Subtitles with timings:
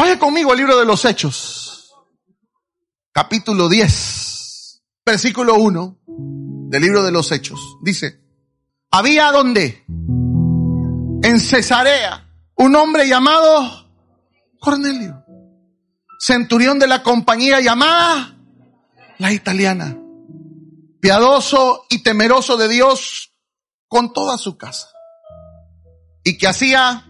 [0.00, 1.94] Vaya conmigo al libro de los Hechos,
[3.12, 5.98] capítulo 10, versículo 1
[6.70, 7.76] del libro de los Hechos.
[7.82, 8.18] Dice,
[8.90, 13.92] había donde, en Cesarea, un hombre llamado
[14.58, 15.22] Cornelio,
[16.18, 18.38] centurión de la compañía llamada
[19.18, 19.98] la italiana,
[20.98, 23.34] piadoso y temeroso de Dios
[23.86, 24.88] con toda su casa,
[26.24, 27.06] y que hacía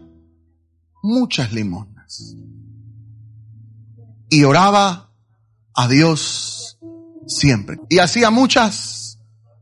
[1.04, 2.34] muchas limonas,
[4.30, 5.10] y oraba
[5.74, 6.78] a Dios
[7.26, 9.18] siempre, y hacía muchas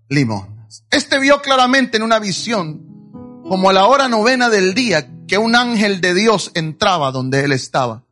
[0.09, 0.85] limonas.
[0.91, 5.57] Este vio claramente en una visión, como a la hora novena del día, que un
[5.57, 8.05] ángel de Dios entraba donde él estaba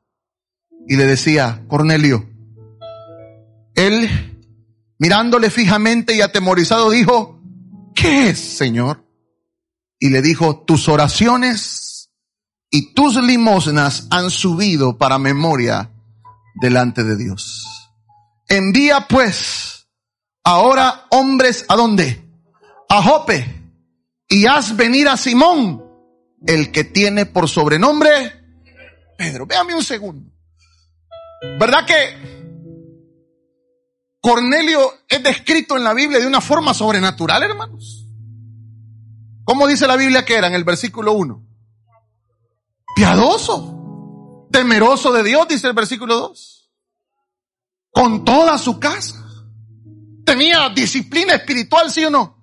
[0.87, 2.29] y le decía, Cornelio,
[3.74, 4.09] él
[4.98, 7.41] mirándole fijamente y atemorizado dijo,
[7.95, 9.04] ¿qué es, Señor?
[9.98, 12.10] Y le dijo, tus oraciones
[12.70, 15.91] y tus limosnas han subido para memoria
[16.60, 17.66] delante de Dios.
[18.49, 19.88] Envía pues
[20.45, 22.23] ahora hombres a dónde?
[22.88, 23.57] A Jope
[24.29, 25.85] y haz venir a Simón,
[26.46, 28.45] el que tiene por sobrenombre
[29.16, 29.46] Pedro.
[29.46, 30.30] Véame un segundo.
[31.59, 32.37] ¿Verdad que
[34.20, 38.07] Cornelio es descrito en la Biblia de una forma sobrenatural, hermanos?
[39.45, 41.43] ¿Cómo dice la Biblia que era en el versículo 1?
[42.96, 43.76] Piadoso,
[44.51, 46.71] temeroso de Dios, dice el versículo 2.
[47.91, 49.25] Con toda su casa.
[50.25, 52.37] Tenía disciplina espiritual, sí o no.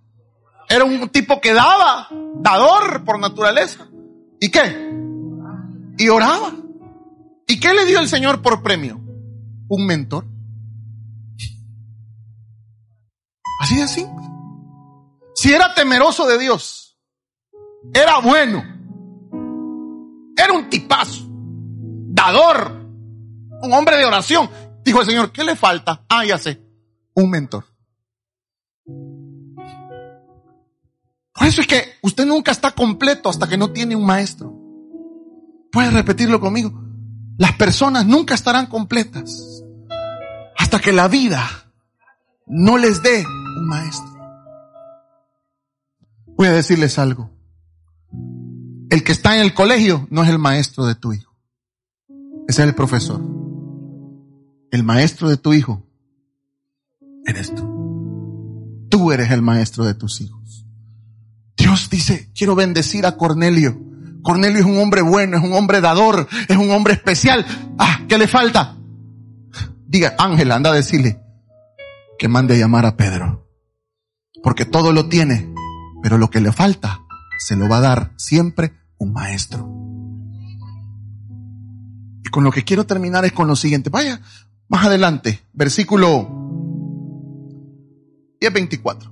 [0.70, 3.88] Era un tipo que daba, dador por naturaleza.
[4.40, 4.92] ¿Y qué?
[5.98, 6.54] Y oraba.
[7.48, 9.00] ¿Y qué le dio el Señor por premio?
[9.68, 10.26] Un mentor.
[13.60, 14.26] Así de simple.
[15.36, 16.98] Si era temeroso de Dios,
[17.94, 18.64] era bueno,
[22.32, 24.50] un hombre de oración.
[24.84, 26.04] Dijo el Señor, ¿qué le falta?
[26.10, 26.62] Ah, ya sé,
[27.14, 27.66] un mentor.
[31.34, 34.54] Por eso es que usted nunca está completo hasta que no tiene un maestro.
[35.72, 36.72] Puede repetirlo conmigo.
[37.38, 39.64] Las personas nunca estarán completas
[40.58, 41.44] hasta que la vida
[42.46, 44.14] no les dé un maestro.
[46.38, 47.32] Voy a decirles algo.
[48.90, 51.33] El que está en el colegio no es el maestro de tu hijo.
[52.48, 53.22] Ese es el profesor.
[54.72, 55.86] El maestro de tu hijo
[57.26, 58.88] eres tú.
[58.90, 60.66] Tú eres el maestro de tus hijos.
[61.58, 63.94] Dios dice, quiero bendecir a Cornelio
[64.24, 67.46] Cornelio es un hombre bueno, es un hombre dador, es un hombre especial.
[67.78, 68.78] Ah, ¿qué le falta?
[69.86, 71.22] Diga, Ángel, anda a decirle
[72.18, 73.46] que mande a llamar a Pedro.
[74.42, 75.54] Porque todo lo tiene,
[76.02, 77.02] pero lo que le falta
[77.38, 79.83] se lo va a dar siempre un maestro.
[82.34, 83.92] Con lo que quiero terminar es con lo siguiente.
[83.92, 84.20] Vaya,
[84.68, 86.28] más adelante, versículo
[88.42, 89.08] 10-24.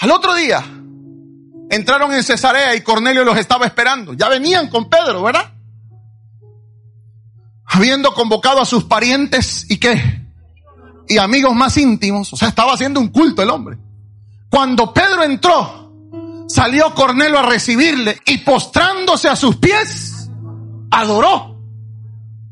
[0.00, 0.64] Al otro día,
[1.68, 4.14] entraron en Cesarea y Cornelio los estaba esperando.
[4.14, 5.52] Ya venían con Pedro, ¿verdad?
[7.66, 10.24] Habiendo convocado a sus parientes y qué?
[11.06, 12.32] Y amigos más íntimos.
[12.32, 13.76] O sea, estaba haciendo un culto el hombre.
[14.48, 20.11] Cuando Pedro entró, salió Cornelio a recibirle y postrándose a sus pies,
[20.92, 21.58] adoró.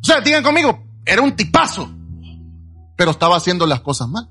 [0.00, 1.88] O sea, digan conmigo, era un tipazo,
[2.96, 4.28] pero estaba haciendo las cosas mal.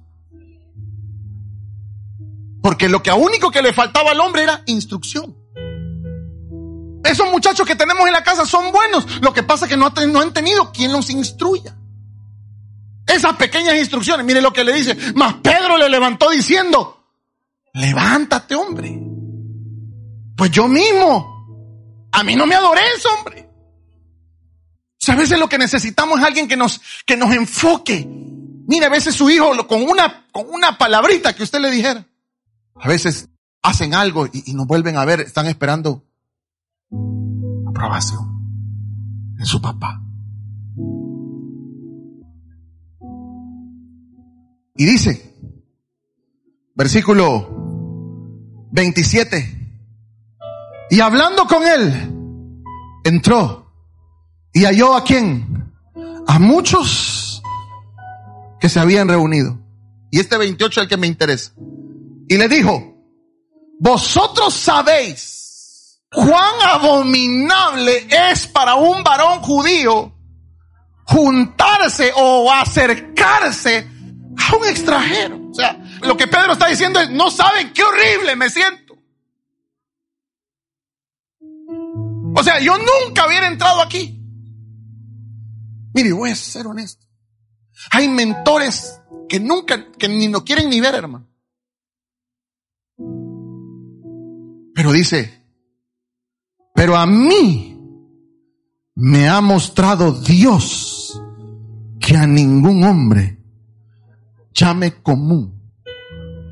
[2.61, 5.35] Porque lo que único que le faltaba al hombre era instrucción.
[7.05, 9.21] Esos muchachos que tenemos en la casa son buenos.
[9.21, 11.77] Lo que pasa es que no, no han tenido quien los instruya.
[13.07, 14.97] Esas pequeñas instrucciones, mire lo que le dice.
[15.15, 17.05] Mas Pedro le levantó diciendo,
[17.73, 18.99] levántate hombre.
[20.35, 23.48] Pues yo mismo, a mí no me adoré ese hombre.
[25.09, 28.07] A veces lo que necesitamos es alguien que nos, que nos enfoque.
[28.07, 32.05] Mire, a veces su hijo con una, con una palabrita que usted le dijera.
[32.75, 33.27] A veces
[33.61, 36.05] hacen algo y, nos vuelven a ver, están esperando
[37.67, 40.01] aprobación en su papá.
[44.75, 45.35] Y dice,
[46.75, 47.49] versículo
[48.71, 49.59] 27,
[50.91, 52.13] y hablando con él,
[53.03, 53.68] entró
[54.53, 55.73] y halló a quién?
[56.27, 57.41] A muchos
[58.59, 59.59] que se habían reunido.
[60.11, 61.51] Y este 28 es el que me interesa.
[62.27, 62.95] Y le dijo,
[63.79, 70.13] vosotros sabéis cuán abominable es para un varón judío
[71.05, 73.87] juntarse o acercarse
[74.37, 75.39] a un extranjero.
[75.49, 78.95] O sea, lo que Pedro está diciendo es, no saben qué horrible me siento.
[82.35, 84.18] O sea, yo nunca hubiera entrado aquí.
[85.93, 87.05] Mire, voy a ser honesto.
[87.91, 91.27] Hay mentores que nunca, que ni no quieren ni ver, hermano.
[94.73, 95.43] Pero dice,
[96.73, 97.77] pero a mí
[98.95, 101.21] me ha mostrado Dios
[101.99, 103.39] que a ningún hombre
[104.53, 105.73] llame común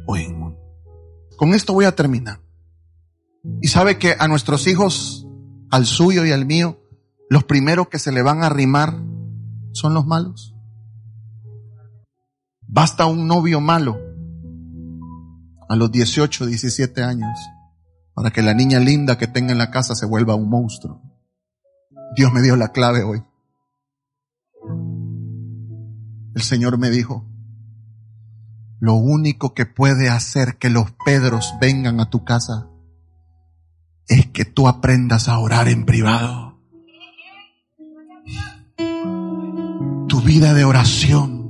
[0.06, 0.60] o inmundo.
[1.38, 2.42] Con esto voy a terminar.
[3.62, 5.28] Y sabe que a nuestros hijos,
[5.70, 6.82] al suyo y al mío,
[7.30, 9.02] los primeros que se le van a arrimar
[9.78, 10.54] son los malos.
[12.62, 13.98] Basta un novio malo
[15.70, 17.38] a los 18, 17 años
[18.14, 21.02] para que la niña linda que tenga en la casa se vuelva un monstruo.
[22.16, 23.24] Dios me dio la clave hoy.
[26.34, 27.26] El Señor me dijo,
[28.80, 32.70] lo único que puede hacer que los Pedros vengan a tu casa
[34.08, 36.57] es que tú aprendas a orar en privado.
[40.28, 41.48] Vida de oración,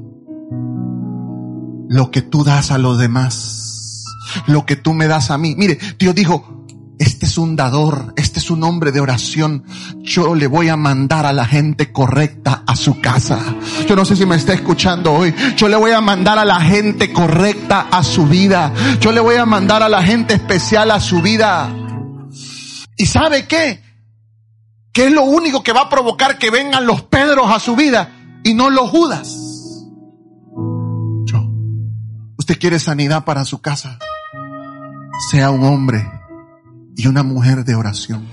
[1.89, 4.05] lo que tú das a los demás,
[4.45, 5.55] lo que tú me das a mí.
[5.57, 6.63] Mire, Dios dijo,
[6.99, 9.63] este es un dador, este es un hombre de oración.
[10.03, 13.39] Yo le voy a mandar a la gente correcta a su casa.
[13.89, 15.33] Yo no sé si me está escuchando hoy.
[15.55, 18.71] Yo le voy a mandar a la gente correcta a su vida.
[18.99, 21.67] Yo le voy a mandar a la gente especial a su vida.
[22.95, 23.81] ¿Y sabe qué?
[24.93, 28.16] ¿Qué es lo único que va a provocar que vengan los Pedros a su vida
[28.47, 29.85] y no los Judas?
[31.25, 31.51] Yo.
[32.37, 33.99] ¿Usted quiere sanidad para su casa?
[35.29, 36.09] Sea un hombre
[36.95, 38.25] y una mujer de oración.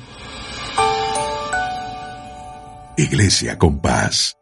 [2.96, 4.36] Iglesia con paz.